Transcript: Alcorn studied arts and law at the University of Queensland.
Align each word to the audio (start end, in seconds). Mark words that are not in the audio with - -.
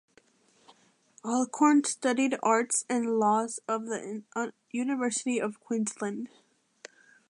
Alcorn 1.23 1.83
studied 1.83 2.35
arts 2.41 2.85
and 2.89 3.19
law 3.19 3.43
at 3.43 3.51
the 3.85 4.51
University 4.71 5.39
of 5.39 5.59
Queensland. 5.59 6.27